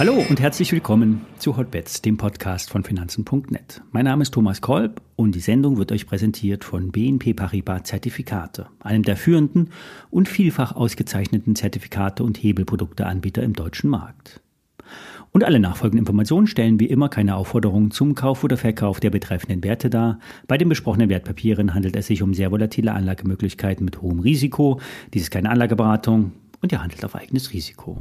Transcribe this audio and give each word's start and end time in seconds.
Hallo 0.00 0.24
und 0.30 0.40
herzlich 0.40 0.72
willkommen 0.72 1.26
zu 1.36 1.58
Hotbets, 1.58 2.00
dem 2.00 2.16
Podcast 2.16 2.70
von 2.70 2.84
Finanzen.net. 2.84 3.82
Mein 3.92 4.06
Name 4.06 4.22
ist 4.22 4.32
Thomas 4.32 4.62
Kolb 4.62 5.02
und 5.14 5.34
die 5.34 5.40
Sendung 5.40 5.76
wird 5.76 5.92
euch 5.92 6.06
präsentiert 6.06 6.64
von 6.64 6.90
BNP 6.90 7.34
Paribas 7.34 7.82
Zertifikate, 7.82 8.68
einem 8.80 9.02
der 9.02 9.18
führenden 9.18 9.68
und 10.10 10.26
vielfach 10.26 10.74
ausgezeichneten 10.74 11.54
Zertifikate 11.54 12.24
und 12.24 12.42
Hebelprodukteanbieter 12.42 13.42
im 13.42 13.52
deutschen 13.52 13.90
Markt. 13.90 14.40
Und 15.32 15.44
alle 15.44 15.60
nachfolgenden 15.60 16.00
Informationen 16.00 16.48
stellen 16.48 16.80
wie 16.80 16.86
immer 16.86 17.08
keine 17.08 17.36
Aufforderung 17.36 17.92
zum 17.92 18.16
Kauf 18.16 18.42
oder 18.42 18.56
Verkauf 18.56 18.98
der 18.98 19.10
betreffenden 19.10 19.62
Werte 19.62 19.88
dar. 19.88 20.18
Bei 20.48 20.58
den 20.58 20.68
besprochenen 20.68 21.08
Wertpapieren 21.08 21.72
handelt 21.72 21.94
es 21.94 22.08
sich 22.08 22.22
um 22.22 22.34
sehr 22.34 22.50
volatile 22.50 22.92
Anlagemöglichkeiten 22.92 23.84
mit 23.84 24.02
hohem 24.02 24.18
Risiko. 24.18 24.80
Dies 25.14 25.22
ist 25.22 25.30
keine 25.30 25.50
Anlageberatung 25.50 26.32
und 26.60 26.72
ihr 26.72 26.82
handelt 26.82 27.04
auf 27.04 27.14
eigenes 27.14 27.52
Risiko. 27.52 27.96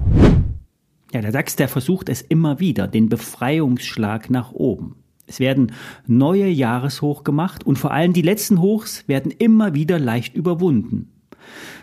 Ja, 1.13 1.21
der 1.21 1.31
DAX, 1.31 1.55
der 1.55 1.67
versucht 1.67 2.09
es 2.09 2.21
immer 2.21 2.59
wieder, 2.59 2.87
den 2.87 3.09
Befreiungsschlag 3.09 4.29
nach 4.29 4.51
oben. 4.51 4.95
Es 5.27 5.39
werden 5.39 5.73
neue 6.07 6.47
Jahreshoch 6.47 7.23
gemacht 7.23 7.63
und 7.63 7.77
vor 7.77 7.91
allem 7.91 8.13
die 8.13 8.23
letzten 8.23 8.59
Hochs 8.59 9.07
werden 9.07 9.31
immer 9.31 9.75
wieder 9.75 9.99
leicht 9.99 10.35
überwunden. 10.35 11.11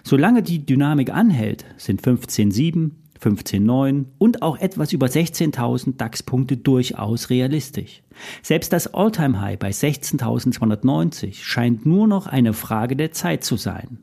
Solange 0.02 0.42
die 0.42 0.66
Dynamik 0.66 1.12
anhält, 1.12 1.65
sind 1.76 2.02
15,7, 2.02 2.90
15,9 3.22 4.06
und 4.18 4.42
auch 4.42 4.58
etwas 4.58 4.92
über 4.92 5.06
16.000 5.06 5.96
DAX-Punkte 5.96 6.56
durchaus 6.56 7.30
realistisch. 7.30 8.02
Selbst 8.42 8.72
das 8.72 8.92
All-Time-High 8.92 9.58
bei 9.58 9.70
16.290 9.70 11.42
scheint 11.42 11.86
nur 11.86 12.06
noch 12.06 12.26
eine 12.26 12.52
Frage 12.52 12.96
der 12.96 13.12
Zeit 13.12 13.44
zu 13.44 13.56
sein. 13.56 13.98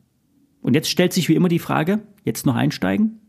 Und 0.61 0.75
jetzt 0.75 0.89
stellt 0.89 1.13
sich 1.13 1.29
wie 1.29 1.35
immer 1.35 1.49
die 1.49 1.59
Frage, 1.59 1.99
jetzt 2.23 2.45
noch 2.45 2.55
einsteigen? 2.55 3.19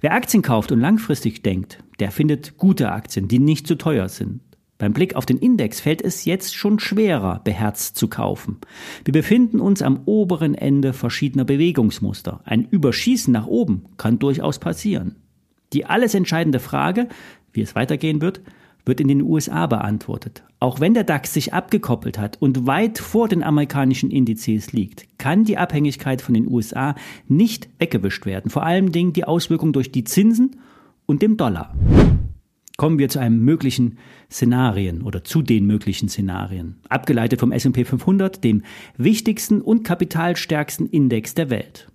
Wer 0.00 0.14
Aktien 0.14 0.42
kauft 0.42 0.72
und 0.72 0.80
langfristig 0.80 1.42
denkt, 1.42 1.78
der 1.98 2.10
findet 2.10 2.56
gute 2.56 2.92
Aktien, 2.92 3.28
die 3.28 3.38
nicht 3.38 3.66
zu 3.66 3.76
teuer 3.76 4.08
sind. 4.08 4.40
Beim 4.80 4.94
Blick 4.94 5.14
auf 5.14 5.26
den 5.26 5.36
Index 5.36 5.78
fällt 5.78 6.00
es 6.00 6.24
jetzt 6.24 6.54
schon 6.54 6.78
schwerer, 6.78 7.42
beherzt 7.44 7.98
zu 7.98 8.08
kaufen. 8.08 8.56
Wir 9.04 9.12
befinden 9.12 9.60
uns 9.60 9.82
am 9.82 10.00
oberen 10.06 10.54
Ende 10.54 10.94
verschiedener 10.94 11.44
Bewegungsmuster. 11.44 12.40
Ein 12.44 12.64
Überschießen 12.64 13.30
nach 13.30 13.46
oben 13.46 13.84
kann 13.98 14.18
durchaus 14.18 14.58
passieren. 14.58 15.16
Die 15.74 15.84
alles 15.84 16.14
entscheidende 16.14 16.60
Frage, 16.60 17.08
wie 17.52 17.60
es 17.60 17.74
weitergehen 17.74 18.22
wird, 18.22 18.40
wird 18.86 19.02
in 19.02 19.08
den 19.08 19.20
USA 19.20 19.66
beantwortet. 19.66 20.44
Auch 20.60 20.80
wenn 20.80 20.94
der 20.94 21.04
DAX 21.04 21.34
sich 21.34 21.52
abgekoppelt 21.52 22.18
hat 22.18 22.40
und 22.40 22.66
weit 22.66 22.98
vor 22.98 23.28
den 23.28 23.42
amerikanischen 23.42 24.10
Indizes 24.10 24.72
liegt, 24.72 25.06
kann 25.18 25.44
die 25.44 25.58
Abhängigkeit 25.58 26.22
von 26.22 26.32
den 26.32 26.50
USA 26.50 26.94
nicht 27.28 27.68
weggewischt 27.78 28.24
werden. 28.24 28.50
Vor 28.50 28.62
allen 28.62 28.92
Dingen 28.92 29.12
die 29.12 29.24
Auswirkung 29.24 29.74
durch 29.74 29.92
die 29.92 30.04
Zinsen 30.04 30.56
und 31.04 31.20
dem 31.20 31.36
Dollar. 31.36 31.74
Kommen 32.80 32.98
wir 32.98 33.10
zu 33.10 33.18
einem 33.18 33.44
möglichen 33.44 33.98
Szenarien 34.30 35.02
oder 35.02 35.22
zu 35.22 35.42
den 35.42 35.66
möglichen 35.66 36.08
Szenarien. 36.08 36.76
Abgeleitet 36.88 37.38
vom 37.38 37.52
S&P 37.52 37.84
500, 37.84 38.42
dem 38.42 38.62
wichtigsten 38.96 39.60
und 39.60 39.84
kapitalstärksten 39.84 40.86
Index 40.86 41.34
der 41.34 41.50
Welt. 41.50 41.90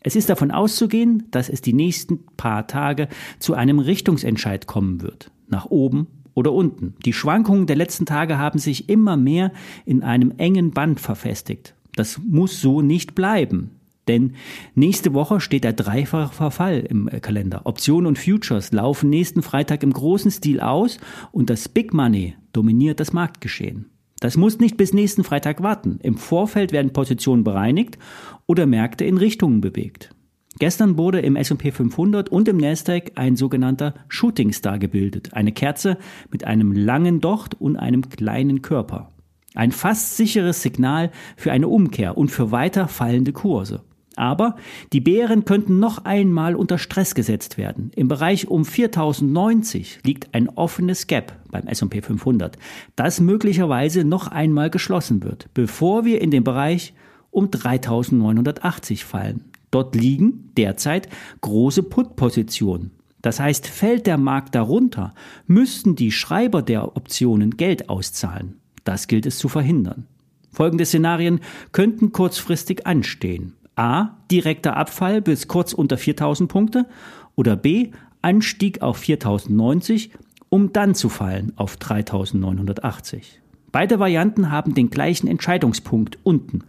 Es 0.00 0.14
ist 0.14 0.28
davon 0.28 0.50
auszugehen, 0.50 1.22
dass 1.30 1.48
es 1.48 1.62
die 1.62 1.72
nächsten 1.72 2.26
paar 2.36 2.66
Tage 2.66 3.08
zu 3.38 3.54
einem 3.54 3.78
Richtungsentscheid 3.78 4.66
kommen 4.66 5.00
wird. 5.00 5.30
Nach 5.48 5.64
oben 5.70 6.06
oder 6.34 6.52
unten. 6.52 6.96
Die 7.06 7.14
Schwankungen 7.14 7.66
der 7.66 7.76
letzten 7.76 8.04
Tage 8.04 8.36
haben 8.36 8.58
sich 8.58 8.90
immer 8.90 9.16
mehr 9.16 9.52
in 9.86 10.02
einem 10.02 10.34
engen 10.36 10.72
Band 10.72 11.00
verfestigt. 11.00 11.74
Das 11.94 12.20
muss 12.22 12.60
so 12.60 12.82
nicht 12.82 13.14
bleiben. 13.14 13.70
Denn 14.08 14.34
nächste 14.74 15.14
Woche 15.14 15.40
steht 15.40 15.64
der 15.64 15.72
dreifache 15.72 16.32
Verfall 16.32 16.80
im 16.88 17.08
äh, 17.08 17.20
Kalender. 17.20 17.62
Optionen 17.64 18.06
und 18.06 18.18
Futures 18.18 18.72
laufen 18.72 19.10
nächsten 19.10 19.42
Freitag 19.42 19.82
im 19.82 19.92
großen 19.92 20.30
Stil 20.30 20.60
aus 20.60 20.98
und 21.32 21.50
das 21.50 21.68
Big 21.68 21.92
Money 21.92 22.34
dominiert 22.52 23.00
das 23.00 23.12
Marktgeschehen. 23.12 23.90
Das 24.20 24.36
muss 24.36 24.58
nicht 24.58 24.76
bis 24.76 24.94
nächsten 24.94 25.24
Freitag 25.24 25.62
warten. 25.62 25.98
Im 26.02 26.16
Vorfeld 26.16 26.72
werden 26.72 26.92
Positionen 26.92 27.44
bereinigt 27.44 27.98
oder 28.46 28.66
Märkte 28.66 29.04
in 29.04 29.18
Richtungen 29.18 29.60
bewegt. 29.60 30.10
Gestern 30.58 30.96
wurde 30.96 31.20
im 31.20 31.36
S&P 31.36 31.70
500 31.70 32.30
und 32.30 32.48
im 32.48 32.56
Nasdaq 32.56 33.12
ein 33.16 33.36
sogenannter 33.36 33.94
Shooting 34.08 34.52
Star 34.52 34.78
gebildet, 34.78 35.34
eine 35.34 35.52
Kerze 35.52 35.98
mit 36.30 36.44
einem 36.44 36.72
langen 36.72 37.20
Docht 37.20 37.60
und 37.60 37.76
einem 37.76 38.08
kleinen 38.08 38.62
Körper. 38.62 39.12
Ein 39.54 39.70
fast 39.70 40.16
sicheres 40.16 40.62
Signal 40.62 41.10
für 41.36 41.52
eine 41.52 41.68
Umkehr 41.68 42.16
und 42.16 42.30
für 42.30 42.52
weiter 42.52 42.88
fallende 42.88 43.32
Kurse. 43.32 43.84
Aber 44.16 44.56
die 44.92 45.00
Bären 45.00 45.44
könnten 45.44 45.78
noch 45.78 46.04
einmal 46.04 46.56
unter 46.56 46.78
Stress 46.78 47.14
gesetzt 47.14 47.58
werden. 47.58 47.92
Im 47.94 48.08
Bereich 48.08 48.48
um 48.48 48.64
4090 48.64 50.00
liegt 50.04 50.34
ein 50.34 50.48
offenes 50.48 51.06
Gap 51.06 51.34
beim 51.50 51.66
S&P 51.66 52.02
500, 52.02 52.58
das 52.96 53.20
möglicherweise 53.20 54.04
noch 54.04 54.28
einmal 54.28 54.70
geschlossen 54.70 55.22
wird, 55.22 55.48
bevor 55.54 56.04
wir 56.04 56.20
in 56.20 56.30
den 56.30 56.44
Bereich 56.44 56.94
um 57.30 57.50
3980 57.50 59.04
fallen. 59.04 59.44
Dort 59.70 59.94
liegen 59.94 60.50
derzeit 60.56 61.08
große 61.42 61.82
Put-Positionen. 61.82 62.92
Das 63.20 63.40
heißt, 63.40 63.66
fällt 63.66 64.06
der 64.06 64.18
Markt 64.18 64.54
darunter, 64.54 65.12
müssten 65.46 65.96
die 65.96 66.12
Schreiber 66.12 66.62
der 66.62 66.96
Optionen 66.96 67.56
Geld 67.56 67.90
auszahlen. 67.90 68.60
Das 68.84 69.08
gilt 69.08 69.26
es 69.26 69.36
zu 69.38 69.48
verhindern. 69.48 70.06
Folgende 70.52 70.86
Szenarien 70.86 71.40
könnten 71.72 72.12
kurzfristig 72.12 72.86
anstehen. 72.86 73.55
A. 73.76 74.16
Direkter 74.30 74.76
Abfall 74.76 75.20
bis 75.20 75.48
kurz 75.48 75.72
unter 75.72 75.98
4000 75.98 76.50
Punkte 76.50 76.86
oder 77.34 77.56
B. 77.56 77.90
Anstieg 78.22 78.82
auf 78.82 78.96
4090, 78.96 80.10
um 80.48 80.72
dann 80.72 80.94
zu 80.94 81.08
fallen 81.08 81.52
auf 81.56 81.76
3980. 81.76 83.40
Beide 83.70 83.98
Varianten 83.98 84.50
haben 84.50 84.72
den 84.72 84.88
gleichen 84.88 85.28
Entscheidungspunkt 85.28 86.18
unten. 86.22 86.64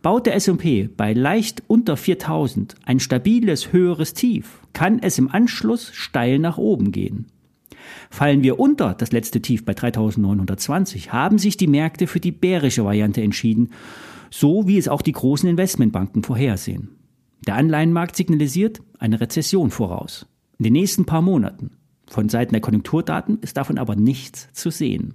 Baut 0.00 0.26
der 0.26 0.36
S&P 0.36 0.88
bei 0.96 1.12
leicht 1.12 1.62
unter 1.66 1.96
4000 1.96 2.76
ein 2.84 3.00
stabiles 3.00 3.72
höheres 3.72 4.14
Tief, 4.14 4.60
kann 4.72 5.00
es 5.00 5.18
im 5.18 5.28
Anschluss 5.28 5.90
steil 5.92 6.38
nach 6.38 6.58
oben 6.58 6.92
gehen. 6.92 7.26
Fallen 8.10 8.44
wir 8.44 8.60
unter 8.60 8.94
das 8.94 9.10
letzte 9.10 9.42
Tief 9.42 9.64
bei 9.64 9.74
3920, 9.74 11.12
haben 11.12 11.38
sich 11.38 11.56
die 11.56 11.66
Märkte 11.66 12.06
für 12.06 12.20
die 12.20 12.30
bärische 12.30 12.84
Variante 12.84 13.22
entschieden, 13.22 13.70
so 14.32 14.66
wie 14.66 14.78
es 14.78 14.88
auch 14.88 15.02
die 15.02 15.12
großen 15.12 15.48
Investmentbanken 15.48 16.24
vorhersehen. 16.24 16.96
Der 17.46 17.56
Anleihenmarkt 17.56 18.16
signalisiert 18.16 18.80
eine 18.98 19.20
Rezession 19.20 19.70
voraus. 19.70 20.26
In 20.58 20.64
den 20.64 20.72
nächsten 20.72 21.04
paar 21.04 21.22
Monaten. 21.22 21.72
Von 22.08 22.28
Seiten 22.28 22.52
der 22.52 22.62
Konjunkturdaten 22.62 23.38
ist 23.40 23.56
davon 23.56 23.78
aber 23.78 23.94
nichts 23.94 24.48
zu 24.52 24.70
sehen. 24.70 25.14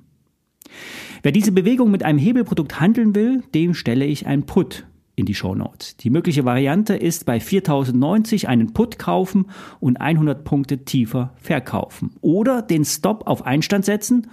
Wer 1.24 1.32
diese 1.32 1.52
Bewegung 1.52 1.90
mit 1.90 2.04
einem 2.04 2.20
Hebelprodukt 2.20 2.80
handeln 2.80 3.16
will, 3.16 3.44
dem 3.56 3.74
stelle 3.74 4.06
ich 4.06 4.28
ein 4.28 4.46
Put 4.46 4.86
in 5.16 5.26
die 5.26 5.34
Show 5.34 5.56
Notes. 5.56 5.98
Die 5.98 6.12
mögliche 6.12 6.46
Variante 6.46 6.96
ist 6.96 7.26
bei 7.26 7.40
4090 7.40 8.48
einen 8.48 8.74
Put 8.74 9.00
kaufen 9.00 9.48
und 9.80 10.00
100 10.00 10.44
Punkte 10.44 10.86
tiefer 10.86 11.34
verkaufen 11.38 12.12
oder 12.22 12.62
den 12.62 12.86
Stop 12.86 13.26
auf 13.26 13.46
Einstand 13.46 13.84
setzen 13.86 14.28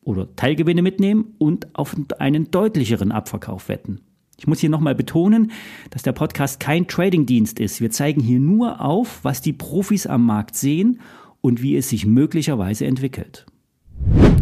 oder 0.00 0.34
Teilgewinne 0.36 0.80
mitnehmen 0.80 1.34
und 1.38 1.76
auf 1.76 1.94
einen 2.18 2.50
deutlicheren 2.50 3.12
Abverkauf 3.12 3.68
wetten. 3.68 4.00
Ich 4.42 4.48
muss 4.48 4.58
hier 4.58 4.70
nochmal 4.70 4.96
betonen, 4.96 5.52
dass 5.90 6.02
der 6.02 6.10
Podcast 6.10 6.58
kein 6.58 6.88
Trading-Dienst 6.88 7.60
ist. 7.60 7.80
Wir 7.80 7.92
zeigen 7.92 8.20
hier 8.20 8.40
nur 8.40 8.80
auf, 8.80 9.20
was 9.22 9.40
die 9.40 9.52
Profis 9.52 10.08
am 10.08 10.26
Markt 10.26 10.56
sehen 10.56 10.98
und 11.40 11.62
wie 11.62 11.76
es 11.76 11.90
sich 11.90 12.06
möglicherweise 12.06 12.84
entwickelt. 12.84 13.46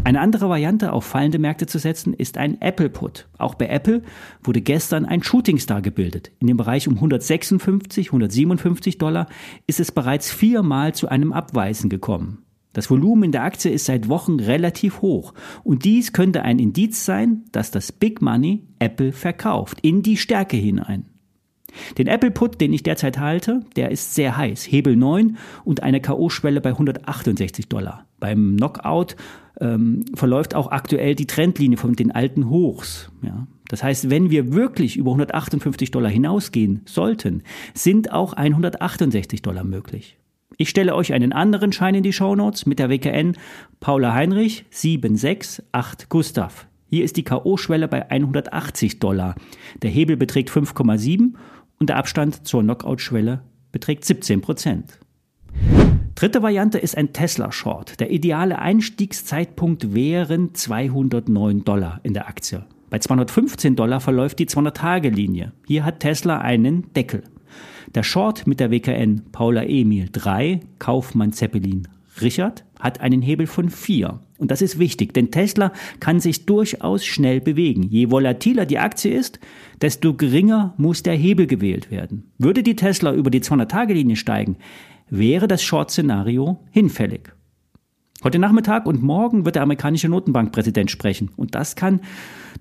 Eine 0.03 0.21
andere 0.21 0.49
Variante, 0.49 0.95
auf 0.95 1.05
fallende 1.05 1.39
Märkte 1.39 1.67
zu 1.67 1.79
setzen, 1.79 2.15
ist 2.15 2.39
ein 2.39 2.63
Apple 2.63 2.89
Put. 2.89 3.29
Auch 3.37 3.55
bei 3.55 3.67
Apple 3.69 4.03
wurde 4.43 4.63
gestern 4.63 5.05
ein 5.05 5.23
Shooting 5.23 5.59
Star 5.59 5.83
gebildet. 5.83 6.33
In 6.41 6.47
dem 6.47 6.57
Bereich 6.57 6.89
um 6.89 6.95
156, 6.95 8.07
157 8.09 8.97
Dollar 8.97 9.27
ist 9.67 9.81
es 9.81 9.93
bereits 9.93 10.33
viermal 10.33 10.95
zu 10.95 11.09
einem 11.09 11.35
Abweisen 11.35 11.91
gekommen. 11.91 12.39
Das 12.73 12.91
Volumen 12.91 13.25
in 13.25 13.33
der 13.33 13.43
Aktie 13.43 13.71
ist 13.71 13.87
seit 13.87 14.09
Wochen 14.09 14.39
relativ 14.39 15.03
hoch 15.03 15.35
und 15.65 15.85
dies 15.85 16.13
könnte 16.13 16.43
ein 16.43 16.59
Indiz 16.59 17.05
sein, 17.05 17.45
dass 17.53 17.71
das 17.71 17.91
Big 17.91 18.23
Money 18.23 18.65
Apple 18.79 19.13
verkauft 19.13 19.79
in 19.83 20.03
die 20.03 20.17
Stärke 20.17 20.57
hinein. 20.57 21.07
Den 21.99 22.07
Apple 22.07 22.31
Put, 22.31 22.61
den 22.61 22.73
ich 22.73 22.83
derzeit 22.83 23.19
halte, 23.19 23.61
der 23.77 23.91
ist 23.91 24.15
sehr 24.15 24.37
heiß. 24.37 24.65
Hebel 24.65 24.97
9 24.97 25.37
und 25.65 25.83
eine 25.83 26.01
K.O.-Schwelle 26.01 26.61
bei 26.61 26.71
168 26.71 27.69
Dollar. 27.69 28.07
Beim 28.19 28.57
Knockout 28.57 29.17
ähm, 29.61 30.05
verläuft 30.15 30.55
auch 30.55 30.71
aktuell 30.71 31.15
die 31.15 31.27
Trendlinie 31.27 31.79
von 31.79 31.95
den 31.95 32.13
alten 32.13 32.49
Hochs. 32.49 33.11
Ja. 33.23 33.47
Das 33.69 33.83
heißt, 33.83 34.11
wenn 34.11 34.31
wir 34.31 34.53
wirklich 34.53 34.97
über 34.97 35.11
158 35.13 35.91
Dollar 35.91 36.11
hinausgehen 36.11 36.83
sollten, 36.87 37.43
sind 37.73 38.13
auch 38.13 38.33
168 38.33 39.43
Dollar 39.43 39.65
möglich. 39.65 40.20
Ich 40.61 40.69
stelle 40.69 40.95
euch 40.95 41.15
einen 41.15 41.33
anderen 41.33 41.73
Schein 41.73 41.95
in 41.95 42.03
die 42.03 42.13
Shownotes 42.13 42.67
mit 42.67 42.79
der 42.79 42.91
WKN 42.91 43.35
Paula 43.81 44.13
Heinrich 44.13 44.67
768 44.69 46.11
Gustav. 46.11 46.67
Hier 46.87 47.03
ist 47.03 47.17
die 47.17 47.25
K.O.-Schwelle 47.25 47.89
bei 47.89 48.11
180 48.11 48.99
Dollar. 48.99 49.37
Der 49.81 49.89
Hebel 49.89 50.19
beträgt 50.19 50.51
5,7 50.51 51.33
und 51.79 51.89
der 51.89 51.97
Abstand 51.97 52.47
zur 52.47 52.61
Knockout-Schwelle 52.61 53.41
beträgt 53.73 54.05
17 54.05 54.43
Prozent. 54.43 54.99
Dritte 56.15 56.43
Variante 56.43 56.77
ist 56.77 56.95
ein 56.95 57.15
Tesla-Short. 57.15 57.99
Der 57.99 58.11
ideale 58.11 58.59
Einstiegszeitpunkt 58.59 59.95
wären 59.95 60.55
209 60.55 61.65
Dollar 61.65 62.01
in 62.03 62.13
der 62.13 62.29
Aktie. 62.29 62.67
Bei 62.91 62.99
215 62.99 63.77
Dollar 63.77 64.01
verläuft 64.01 64.39
die 64.39 64.47
200-Tage-Linie. 64.47 65.53
Hier 65.67 65.87
hat 65.87 66.01
Tesla 66.01 66.37
einen 66.37 66.93
Deckel. 66.93 67.23
Der 67.95 68.03
Short 68.03 68.47
mit 68.47 68.61
der 68.61 68.71
WKN 68.71 69.23
Paula 69.33 69.65
Emil 69.65 70.09
3, 70.13 70.61
Kaufmann 70.79 71.33
Zeppelin 71.33 71.89
Richard 72.21 72.65
hat 72.79 73.01
einen 73.01 73.23
Hebel 73.23 73.47
von 73.47 73.71
4. 73.71 74.21
Und 74.39 74.51
das 74.51 74.63
ist 74.63 74.79
wichtig, 74.79 75.13
denn 75.15 75.31
Tesla 75.31 75.73
kann 76.01 76.21
sich 76.21 76.47
durchaus 76.47 77.05
schnell 77.05 77.41
bewegen. 77.41 77.85
Je 77.89 78.11
volatiler 78.11 78.67
die 78.67 78.79
Aktie 78.79 79.13
ist, 79.13 79.39
desto 79.81 80.15
geringer 80.15 80.75
muss 80.77 81.03
der 81.03 81.15
Hebel 81.15 81.47
gewählt 81.47 81.91
werden. 81.91 82.33
Würde 82.39 82.63
die 82.63 82.77
Tesla 82.77 83.13
über 83.13 83.31
die 83.31 83.41
200-Tage-Linie 83.41 84.17
steigen, 84.17 84.57
wäre 85.09 85.49
das 85.49 85.63
Short-Szenario 85.63 86.61
hinfällig. 86.71 87.33
Heute 88.23 88.39
Nachmittag 88.39 88.87
und 88.87 89.03
morgen 89.03 89.45
wird 89.45 89.57
der 89.57 89.63
amerikanische 89.63 90.09
Notenbankpräsident 90.09 90.91
sprechen 90.91 91.31
und 91.37 91.55
das 91.55 91.75
kann 91.75 92.01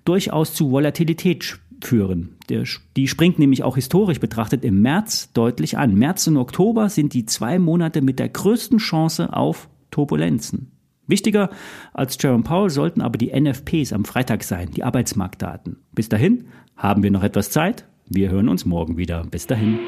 durchaus 0.05 0.53
zu 0.53 0.71
Volatilität 0.71 1.59
führen. 1.85 2.35
Der, 2.49 2.63
die 2.95 3.07
springt 3.07 3.39
nämlich 3.39 3.63
auch 3.63 3.75
historisch 3.75 4.19
betrachtet 4.19 4.63
im 4.63 4.81
März 4.81 5.31
deutlich 5.33 5.77
an. 5.77 5.95
März 5.95 6.27
und 6.27 6.37
Oktober 6.37 6.89
sind 6.89 7.13
die 7.13 7.25
zwei 7.25 7.59
Monate 7.59 8.01
mit 8.01 8.19
der 8.19 8.29
größten 8.29 8.79
Chance 8.79 9.33
auf 9.33 9.69
Turbulenzen. 9.91 10.71
Wichtiger 11.07 11.49
als 11.93 12.17
Jerome 12.21 12.43
Powell 12.43 12.69
sollten 12.69 13.01
aber 13.01 13.17
die 13.17 13.31
NFPs 13.39 13.93
am 13.93 14.05
Freitag 14.05 14.43
sein, 14.43 14.69
die 14.71 14.83
Arbeitsmarktdaten. 14.83 15.77
Bis 15.91 16.07
dahin 16.07 16.45
haben 16.77 17.01
wir 17.01 17.11
noch 17.11 17.23
etwas 17.23 17.49
Zeit. 17.49 17.85
Wir 18.07 18.29
hören 18.29 18.49
uns 18.49 18.65
morgen 18.65 18.97
wieder. 18.97 19.23
Bis 19.29 19.47
dahin. 19.47 19.79